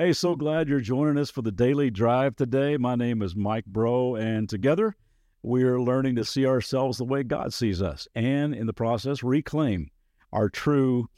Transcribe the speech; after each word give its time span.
Hey, 0.00 0.12
so 0.12 0.36
glad 0.36 0.68
you're 0.68 0.78
joining 0.78 1.18
us 1.18 1.28
for 1.28 1.42
the 1.42 1.50
daily 1.50 1.90
drive 1.90 2.36
today. 2.36 2.76
My 2.76 2.94
name 2.94 3.20
is 3.20 3.34
Mike 3.34 3.64
Bro, 3.64 4.14
and 4.14 4.48
together 4.48 4.94
we're 5.42 5.80
learning 5.80 6.14
to 6.14 6.24
see 6.24 6.46
ourselves 6.46 6.98
the 6.98 7.04
way 7.04 7.24
God 7.24 7.52
sees 7.52 7.82
us 7.82 8.06
and 8.14 8.54
in 8.54 8.68
the 8.68 8.72
process 8.72 9.24
reclaim 9.24 9.90
our 10.32 10.48
true 10.48 11.08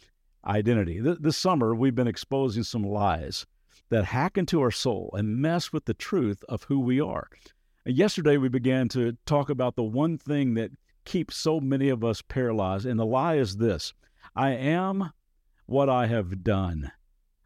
identity. 0.46 0.98
This 0.98 1.36
summer, 1.36 1.74
we've 1.74 1.94
been 1.94 2.08
exposing 2.08 2.62
some 2.62 2.82
lies 2.82 3.44
that 3.90 4.06
hack 4.06 4.38
into 4.38 4.62
our 4.62 4.70
soul 4.70 5.10
and 5.12 5.36
mess 5.36 5.74
with 5.74 5.84
the 5.84 5.92
truth 5.92 6.42
of 6.48 6.62
who 6.62 6.80
we 6.80 7.02
are. 7.02 7.28
Yesterday, 7.84 8.38
we 8.38 8.48
began 8.48 8.88
to 8.88 9.14
talk 9.26 9.50
about 9.50 9.76
the 9.76 9.84
one 9.84 10.16
thing 10.16 10.54
that 10.54 10.70
keeps 11.04 11.36
so 11.36 11.60
many 11.60 11.90
of 11.90 12.02
us 12.02 12.22
paralyzed, 12.22 12.86
and 12.86 12.98
the 12.98 13.04
lie 13.04 13.34
is 13.34 13.58
this 13.58 13.92
I 14.34 14.52
am 14.52 15.12
what 15.66 15.90
I 15.90 16.06
have 16.06 16.42
done. 16.42 16.92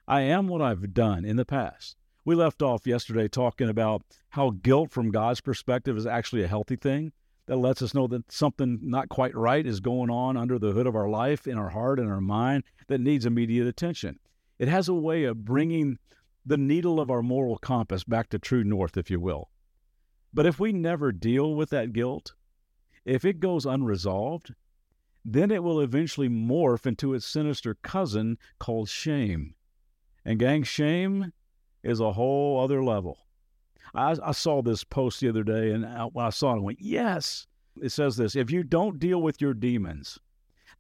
I 0.07 0.21
am 0.23 0.49
what 0.49 0.61
I've 0.61 0.93
done 0.93 1.25
in 1.25 1.37
the 1.37 1.47
past. 1.47 1.97
We 2.27 2.35
left 2.35 2.61
off 2.61 2.87
yesterday 2.87 3.27
talking 3.27 3.71
about 3.71 4.03
how 4.31 4.51
guilt 4.51 4.91
from 4.91 5.11
God's 5.11 5.41
perspective 5.41 5.97
is 5.97 6.07
actually 6.07 6.43
a 6.43 6.49
healthy 6.49 6.77
thing 6.77 7.13
that 7.47 7.57
lets 7.57 7.81
us 7.81 7.95
know 7.95 8.07
that 8.09 8.31
something 8.31 8.81
not 8.83 9.09
quite 9.09 9.35
right 9.35 9.67
is 9.67 9.81
going 9.81 10.11
on 10.11 10.37
under 10.37 10.59
the 10.59 10.73
hood 10.73 10.87
of 10.87 10.97
our 10.97 11.09
life, 11.09 11.47
in 11.47 11.59
our 11.59 11.71
heart, 11.71 11.99
and 11.99 12.11
our 12.11 12.21
mind 12.21 12.65
that 12.89 13.01
needs 13.01 13.27
immediate 13.27 13.67
attention. 13.67 14.19
It 14.59 14.69
has 14.69 14.89
a 14.89 14.95
way 14.95 15.25
of 15.25 15.45
bringing 15.45 15.99
the 16.45 16.57
needle 16.59 17.01
of 17.01 17.11
our 17.11 17.23
moral 17.23 17.57
compass 17.57 18.05
back 18.05 18.29
to 18.31 18.39
true 18.39 18.65
north, 18.65 18.97
if 18.97 19.11
you 19.11 19.21
will. 19.21 19.49
But 20.33 20.47
if 20.47 20.59
we 20.59 20.73
never 20.73 21.13
deal 21.13 21.55
with 21.55 21.71
that 21.71 21.93
guilt, 21.93 22.35
if 23.05 23.25
it 23.25 23.41
goes 23.41 23.65
unresolved, 23.65 24.55
then 25.25 25.51
it 25.51 25.63
will 25.63 25.81
eventually 25.81 26.29
morph 26.29 26.87
into 26.87 27.15
its 27.15 27.25
sinister 27.25 27.75
cousin 27.83 28.37
called 28.59 28.89
shame. 28.89 29.54
And 30.25 30.39
gang, 30.39 30.63
shame 30.63 31.33
is 31.83 32.01
a 32.01 32.13
whole 32.13 32.61
other 32.61 32.83
level. 32.83 33.19
I, 33.95 34.17
I 34.23 34.33
saw 34.33 34.63
this 34.63 34.85
post 34.85 35.21
the 35.21 35.29
other 35.29 35.45
day, 35.45 35.71
and 35.71 35.85
I, 35.85 36.09
I 36.17 36.31
saw 36.31 36.53
it, 36.53 36.57
I 36.57 36.61
went, 36.61 36.81
yes. 36.81 37.47
It 37.83 37.91
says 37.91 38.17
this 38.17 38.37
If 38.37 38.51
you 38.51 38.63
don't 38.63 38.99
deal 38.99 39.21
with 39.21 39.41
your 39.41 39.55
demons, 39.55 40.19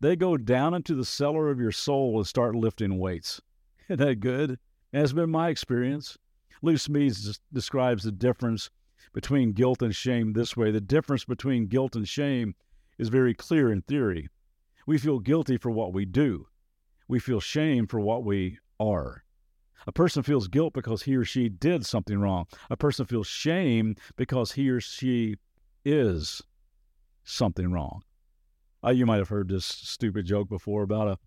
they 0.00 0.16
go 0.16 0.36
down 0.36 0.74
into 0.74 0.94
the 0.94 1.04
cellar 1.04 1.50
of 1.50 1.58
your 1.58 1.72
soul 1.72 2.16
and 2.18 2.26
start 2.26 2.54
lifting 2.54 2.98
weights. 2.98 3.40
Isn't 3.88 3.98
that 3.98 4.20
good? 4.20 4.58
It's 4.92 5.12
been 5.12 5.30
my 5.30 5.48
experience. 5.48 6.16
Lou 6.62 6.74
Smedes 6.74 7.40
describes 7.52 8.04
the 8.04 8.12
difference 8.12 8.70
between 9.12 9.52
guilt 9.52 9.82
and 9.82 9.94
shame 9.94 10.32
this 10.32 10.56
way 10.56 10.70
the 10.70 10.80
difference 10.80 11.24
between 11.24 11.66
guilt 11.66 11.94
and 11.94 12.08
shame 12.08 12.54
is 12.98 13.08
very 13.08 13.34
clear 13.34 13.70
in 13.72 13.82
theory. 13.82 14.28
We 14.86 14.98
feel 14.98 15.18
guilty 15.18 15.56
for 15.56 15.70
what 15.70 15.92
we 15.92 16.04
do, 16.04 16.46
we 17.08 17.18
feel 17.18 17.40
shame 17.40 17.86
for 17.86 18.00
what 18.00 18.24
we 18.24 18.58
are. 18.78 19.23
A 19.86 19.92
person 19.92 20.22
feels 20.22 20.48
guilt 20.48 20.72
because 20.72 21.02
he 21.02 21.16
or 21.16 21.24
she 21.24 21.48
did 21.48 21.84
something 21.84 22.18
wrong. 22.18 22.46
A 22.70 22.76
person 22.76 23.06
feels 23.06 23.26
shame 23.26 23.96
because 24.16 24.52
he 24.52 24.70
or 24.70 24.80
she 24.80 25.36
is 25.84 26.42
something 27.24 27.70
wrong. 27.70 28.02
Uh, 28.84 28.90
you 28.90 29.06
might 29.06 29.18
have 29.18 29.28
heard 29.28 29.48
this 29.48 29.64
stupid 29.64 30.26
joke 30.26 30.48
before 30.48 30.82
about 30.82 31.18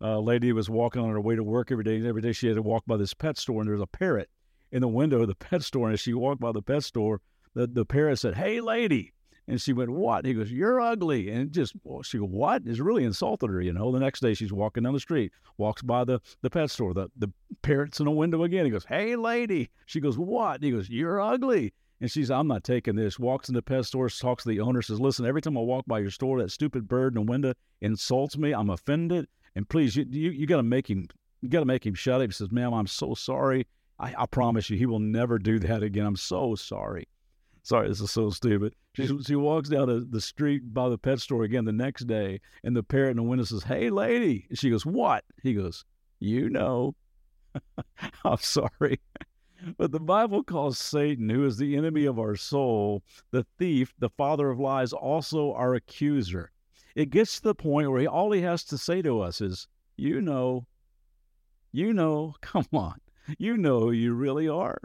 a, 0.00 0.06
a 0.06 0.20
lady 0.20 0.48
who 0.48 0.54
was 0.54 0.68
walking 0.68 1.02
on 1.02 1.10
her 1.10 1.20
way 1.20 1.34
to 1.34 1.42
work 1.42 1.72
every 1.72 1.84
day. 1.84 1.96
And 1.96 2.06
every 2.06 2.22
day 2.22 2.32
she 2.32 2.46
had 2.46 2.56
to 2.56 2.62
walk 2.62 2.84
by 2.86 2.96
this 2.96 3.14
pet 3.14 3.38
store, 3.38 3.60
and 3.60 3.68
there's 3.68 3.80
a 3.80 3.86
parrot 3.86 4.28
in 4.70 4.82
the 4.82 4.88
window 4.88 5.22
of 5.22 5.28
the 5.28 5.34
pet 5.36 5.62
store. 5.62 5.86
And 5.86 5.94
as 5.94 6.00
she 6.00 6.14
walked 6.14 6.40
by 6.40 6.52
the 6.52 6.62
pet 6.62 6.84
store, 6.84 7.20
the, 7.54 7.66
the 7.66 7.86
parrot 7.86 8.18
said, 8.18 8.36
Hey, 8.36 8.60
lady. 8.60 9.12
And 9.48 9.60
she 9.60 9.72
went, 9.72 9.90
What? 9.90 10.24
He 10.24 10.34
goes, 10.34 10.50
You're 10.50 10.80
ugly. 10.80 11.30
And 11.30 11.52
just, 11.52 11.74
she 12.02 12.18
goes, 12.18 12.28
What? 12.28 12.62
It's 12.66 12.80
really 12.80 13.04
insulted 13.04 13.50
her, 13.50 13.60
you 13.60 13.72
know. 13.72 13.92
The 13.92 14.00
next 14.00 14.20
day 14.20 14.34
she's 14.34 14.52
walking 14.52 14.82
down 14.82 14.94
the 14.94 15.00
street, 15.00 15.32
walks 15.56 15.82
by 15.82 16.04
the, 16.04 16.20
the 16.42 16.50
pet 16.50 16.70
store. 16.70 16.94
The, 16.94 17.08
the 17.16 17.32
parrot's 17.62 18.00
in 18.00 18.06
the 18.06 18.10
window 18.10 18.42
again. 18.42 18.64
He 18.64 18.70
goes, 18.70 18.84
Hey, 18.84 19.14
lady. 19.16 19.70
She 19.86 20.00
goes, 20.00 20.18
What? 20.18 20.62
He 20.62 20.70
goes, 20.70 20.88
You're 20.88 21.20
ugly. 21.20 21.72
And 22.00 22.10
she's, 22.10 22.30
I'm 22.30 22.48
not 22.48 22.64
taking 22.64 22.96
this. 22.96 23.18
Walks 23.18 23.48
in 23.48 23.54
the 23.54 23.62
pet 23.62 23.86
store, 23.86 24.08
talks 24.10 24.42
to 24.42 24.50
the 24.50 24.60
owner, 24.60 24.82
says, 24.82 25.00
Listen, 25.00 25.24
every 25.24 25.40
time 25.40 25.56
I 25.56 25.62
walk 25.62 25.84
by 25.86 26.00
your 26.00 26.10
store, 26.10 26.40
that 26.40 26.50
stupid 26.50 26.88
bird 26.88 27.16
in 27.16 27.24
the 27.24 27.30
window 27.30 27.54
insults 27.80 28.36
me. 28.36 28.52
I'm 28.52 28.70
offended. 28.70 29.28
And 29.54 29.68
please, 29.68 29.96
you, 29.96 30.04
you, 30.10 30.30
you 30.30 30.46
got 30.46 30.58
to 30.58 30.62
make 30.62 30.90
him, 30.90 31.08
you 31.40 31.48
got 31.48 31.60
to 31.60 31.66
make 31.66 31.86
him 31.86 31.94
shut 31.94 32.20
up. 32.20 32.28
He 32.28 32.32
says, 32.32 32.52
Ma'am, 32.52 32.74
I'm 32.74 32.86
so 32.86 33.14
sorry. 33.14 33.66
I, 33.98 34.14
I 34.18 34.26
promise 34.26 34.68
you, 34.68 34.76
he 34.76 34.84
will 34.84 34.98
never 34.98 35.38
do 35.38 35.58
that 35.60 35.82
again. 35.82 36.04
I'm 36.04 36.16
so 36.16 36.54
sorry. 36.54 37.08
Sorry, 37.66 37.88
this 37.88 38.00
is 38.00 38.12
so 38.12 38.30
stupid. 38.30 38.76
She, 38.94 39.08
she 39.24 39.34
walks 39.34 39.68
down 39.68 39.88
the, 39.88 40.06
the 40.08 40.20
street 40.20 40.72
by 40.72 40.88
the 40.88 40.96
pet 40.96 41.18
store 41.18 41.42
again 41.42 41.64
the 41.64 41.72
next 41.72 42.04
day, 42.04 42.40
and 42.62 42.76
the 42.76 42.84
parrot 42.84 43.10
in 43.10 43.16
the 43.16 43.24
window 43.24 43.42
says, 43.42 43.64
Hey, 43.64 43.90
lady. 43.90 44.46
And 44.48 44.56
she 44.56 44.70
goes, 44.70 44.86
What? 44.86 45.24
He 45.42 45.52
goes, 45.52 45.84
You 46.20 46.48
know. 46.48 46.94
I'm 48.24 48.38
sorry. 48.38 49.00
But 49.76 49.90
the 49.90 49.98
Bible 49.98 50.44
calls 50.44 50.78
Satan, 50.78 51.28
who 51.28 51.44
is 51.44 51.56
the 51.56 51.76
enemy 51.76 52.04
of 52.04 52.20
our 52.20 52.36
soul, 52.36 53.02
the 53.32 53.44
thief, 53.58 53.92
the 53.98 54.10
father 54.10 54.48
of 54.48 54.60
lies, 54.60 54.92
also 54.92 55.52
our 55.54 55.74
accuser. 55.74 56.52
It 56.94 57.10
gets 57.10 57.38
to 57.38 57.42
the 57.42 57.54
point 57.56 57.90
where 57.90 58.00
he, 58.00 58.06
all 58.06 58.30
he 58.30 58.42
has 58.42 58.62
to 58.66 58.78
say 58.78 59.02
to 59.02 59.20
us 59.20 59.40
is, 59.40 59.66
You 59.96 60.20
know, 60.20 60.68
you 61.72 61.92
know, 61.92 62.36
come 62.40 62.66
on, 62.72 63.00
you 63.40 63.56
know 63.56 63.80
who 63.80 63.90
you 63.90 64.14
really 64.14 64.48
are. 64.48 64.78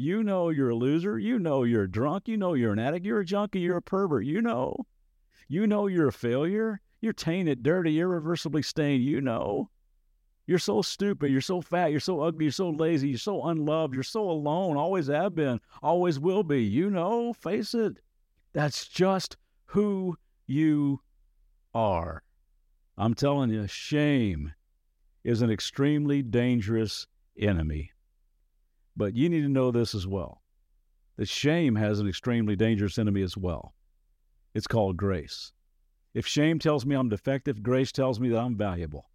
You 0.00 0.22
know 0.22 0.48
you're 0.48 0.70
a 0.70 0.74
loser. 0.74 1.18
You 1.18 1.38
know 1.38 1.62
you're 1.62 1.86
drunk. 1.86 2.26
You 2.26 2.36
know 2.38 2.54
you're 2.54 2.72
an 2.72 2.78
addict. 2.78 3.04
You're 3.04 3.20
a 3.20 3.24
junkie. 3.24 3.60
You're 3.60 3.76
a 3.76 3.82
pervert. 3.82 4.24
You 4.24 4.40
know. 4.40 4.86
You 5.46 5.66
know 5.66 5.88
you're 5.88 6.08
a 6.08 6.12
failure. 6.12 6.80
You're 7.00 7.12
tainted, 7.12 7.62
dirty, 7.62 8.00
irreversibly 8.00 8.62
stained. 8.62 9.04
You 9.04 9.20
know. 9.20 9.68
You're 10.46 10.58
so 10.58 10.80
stupid. 10.82 11.30
You're 11.30 11.40
so 11.40 11.60
fat. 11.60 11.90
You're 11.90 12.00
so 12.00 12.22
ugly. 12.22 12.46
You're 12.46 12.52
so 12.52 12.70
lazy. 12.70 13.10
You're 13.10 13.18
so 13.18 13.44
unloved. 13.44 13.94
You're 13.94 14.02
so 14.02 14.30
alone. 14.30 14.76
Always 14.76 15.08
have 15.08 15.34
been. 15.34 15.60
Always 15.82 16.18
will 16.18 16.42
be. 16.42 16.62
You 16.62 16.90
know. 16.90 17.32
Face 17.34 17.74
it. 17.74 17.98
That's 18.52 18.88
just 18.88 19.36
who 19.66 20.16
you 20.46 21.00
are. 21.74 22.22
I'm 22.96 23.14
telling 23.14 23.50
you, 23.50 23.66
shame 23.66 24.52
is 25.24 25.42
an 25.42 25.50
extremely 25.50 26.22
dangerous 26.22 27.06
enemy. 27.38 27.92
But 29.00 29.16
you 29.16 29.30
need 29.30 29.40
to 29.40 29.48
know 29.48 29.70
this 29.70 29.94
as 29.94 30.06
well 30.06 30.42
that 31.16 31.26
shame 31.26 31.76
has 31.76 32.00
an 32.00 32.06
extremely 32.06 32.54
dangerous 32.54 32.98
enemy 32.98 33.22
as 33.22 33.34
well. 33.34 33.74
It's 34.52 34.66
called 34.66 34.98
grace. 34.98 35.54
If 36.12 36.26
shame 36.26 36.58
tells 36.58 36.84
me 36.84 36.94
I'm 36.94 37.08
defective, 37.08 37.62
grace 37.62 37.92
tells 37.92 38.20
me 38.20 38.28
that 38.28 38.38
I'm 38.38 38.58
valuable. 38.58 39.06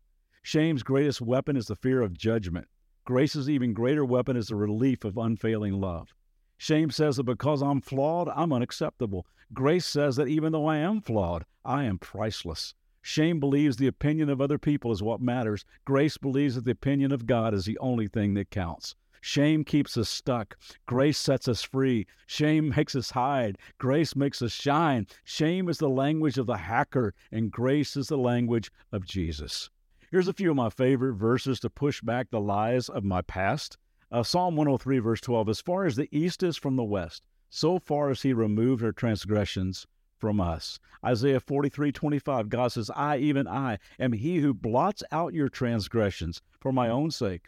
Shame's 0.41 0.81
greatest 0.81 1.21
weapon 1.21 1.55
is 1.55 1.67
the 1.67 1.75
fear 1.75 2.01
of 2.01 2.17
judgment. 2.17 2.67
Grace's 3.05 3.47
even 3.47 3.73
greater 3.75 4.03
weapon 4.03 4.35
is 4.35 4.47
the 4.47 4.55
relief 4.55 5.05
of 5.05 5.19
unfailing 5.19 5.79
love. 5.79 6.15
Shame 6.57 6.89
says 6.89 7.17
that 7.17 7.25
because 7.25 7.61
I'm 7.61 7.79
flawed, 7.79 8.27
I'm 8.29 8.51
unacceptable. 8.51 9.27
Grace 9.53 9.85
says 9.85 10.15
that 10.15 10.27
even 10.27 10.51
though 10.51 10.65
I 10.65 10.77
am 10.77 10.99
flawed, 10.99 11.45
I 11.63 11.83
am 11.83 11.99
priceless. 11.99 12.73
Shame 13.03 13.39
believes 13.39 13.77
the 13.77 13.85
opinion 13.85 14.31
of 14.31 14.41
other 14.41 14.57
people 14.57 14.91
is 14.91 15.03
what 15.03 15.21
matters. 15.21 15.63
Grace 15.85 16.17
believes 16.17 16.55
that 16.55 16.65
the 16.65 16.71
opinion 16.71 17.11
of 17.11 17.27
God 17.27 17.53
is 17.53 17.65
the 17.65 17.77
only 17.77 18.07
thing 18.07 18.33
that 18.33 18.49
counts. 18.49 18.95
Shame 19.27 19.63
keeps 19.63 19.97
us 19.97 20.07
stuck. 20.07 20.55
Grace 20.85 21.17
sets 21.17 21.47
us 21.47 21.63
free. 21.63 22.05
Shame 22.27 22.69
makes 22.75 22.95
us 22.95 23.09
hide. 23.09 23.57
Grace 23.79 24.15
makes 24.15 24.39
us 24.43 24.51
shine. 24.51 25.07
Shame 25.23 25.67
is 25.67 25.79
the 25.79 25.89
language 25.89 26.37
of 26.37 26.45
the 26.45 26.57
hacker, 26.57 27.11
and 27.31 27.49
grace 27.49 27.97
is 27.97 28.07
the 28.07 28.19
language 28.19 28.71
of 28.91 29.03
Jesus. 29.03 29.71
Here's 30.11 30.27
a 30.27 30.33
few 30.33 30.51
of 30.51 30.55
my 30.55 30.69
favorite 30.69 31.15
verses 31.15 31.59
to 31.61 31.71
push 31.71 32.01
back 32.01 32.29
the 32.29 32.39
lies 32.39 32.87
of 32.87 33.03
my 33.03 33.23
past. 33.23 33.79
Uh, 34.11 34.21
Psalm 34.21 34.55
103, 34.55 34.99
verse 34.99 35.21
12 35.21 35.49
As 35.49 35.59
far 35.59 35.85
as 35.85 35.95
the 35.95 36.07
east 36.15 36.43
is 36.43 36.55
from 36.55 36.75
the 36.75 36.83
west, 36.83 37.25
so 37.49 37.79
far 37.79 38.11
as 38.11 38.21
he 38.21 38.31
removed 38.31 38.83
our 38.83 38.91
transgressions 38.91 39.87
from 40.19 40.39
us. 40.39 40.79
Isaiah 41.03 41.39
43, 41.39 41.91
25, 41.91 42.47
God 42.47 42.71
says, 42.71 42.91
I, 42.95 43.17
even 43.17 43.47
I, 43.47 43.79
am 43.99 44.13
he 44.13 44.37
who 44.37 44.53
blots 44.53 45.01
out 45.11 45.33
your 45.33 45.49
transgressions 45.49 46.43
for 46.59 46.71
my 46.71 46.89
own 46.89 47.09
sake 47.09 47.47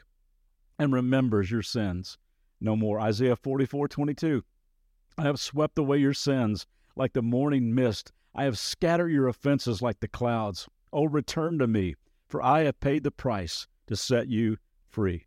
and 0.79 0.94
remembers 0.94 1.51
your 1.51 1.62
sins 1.62 2.18
no 2.59 2.75
more. 2.75 3.00
Isaiah 3.00 3.35
44 3.35 3.88
22. 3.88 4.44
I 5.18 5.24
have 5.24 5.39
swept 5.39 5.77
away 5.77 5.97
your 5.97 6.13
sins 6.13 6.68
like 6.95 7.13
the 7.13 7.21
morning 7.21 7.74
mist. 7.74 8.12
I 8.35 8.44
have 8.44 8.57
scattered 8.57 9.09
your 9.09 9.27
offenses 9.27 9.81
like 9.81 10.00
the 10.00 10.07
clouds. 10.07 10.68
Oh, 10.94 11.06
return 11.06 11.57
to 11.59 11.68
me, 11.68 11.95
for 12.27 12.41
I 12.41 12.63
have 12.63 12.79
paid 12.79 13.03
the 13.03 13.12
price 13.12 13.68
to 13.88 13.95
set 13.95 14.27
you 14.27 14.57
free. 14.88 15.25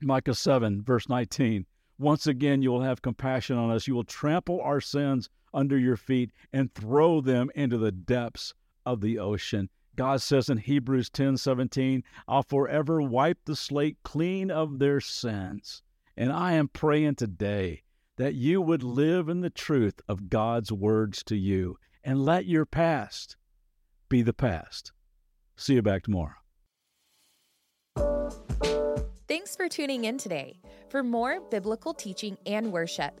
Micah 0.00 0.34
7, 0.34 0.82
verse 0.82 1.08
19. 1.08 1.66
Once 1.98 2.26
again, 2.26 2.62
you 2.62 2.70
will 2.70 2.82
have 2.82 3.02
compassion 3.02 3.56
on 3.56 3.70
us. 3.70 3.86
You 3.86 3.94
will 3.94 4.04
trample 4.04 4.60
our 4.60 4.80
sins 4.80 5.30
under 5.52 5.78
your 5.78 5.96
feet 5.96 6.30
and 6.52 6.74
throw 6.74 7.20
them 7.20 7.50
into 7.54 7.78
the 7.78 7.92
depths 7.92 8.54
of 8.84 9.00
the 9.00 9.18
ocean. 9.18 9.70
God 9.96 10.20
says 10.22 10.48
in 10.48 10.58
Hebrews 10.58 11.10
10 11.10 11.36
17, 11.36 12.02
I'll 12.26 12.42
forever 12.42 13.00
wipe 13.00 13.38
the 13.44 13.56
slate 13.56 13.98
clean 14.02 14.50
of 14.50 14.78
their 14.78 15.00
sins. 15.00 15.82
And 16.16 16.32
I 16.32 16.52
am 16.52 16.68
praying 16.68 17.16
today 17.16 17.82
that 18.16 18.34
you 18.34 18.60
would 18.60 18.82
live 18.82 19.28
in 19.28 19.40
the 19.40 19.50
truth 19.50 20.00
of 20.08 20.30
God's 20.30 20.70
words 20.70 21.22
to 21.24 21.36
you 21.36 21.76
and 22.04 22.24
let 22.24 22.46
your 22.46 22.64
past 22.64 23.36
be 24.08 24.22
the 24.22 24.32
past. 24.32 24.92
See 25.56 25.74
you 25.74 25.82
back 25.82 26.04
tomorrow. 26.04 26.34
Thanks 29.26 29.56
for 29.56 29.68
tuning 29.68 30.04
in 30.04 30.18
today. 30.18 30.60
For 30.90 31.02
more 31.02 31.40
biblical 31.50 31.94
teaching 31.94 32.36
and 32.46 32.72
worship, 32.72 33.20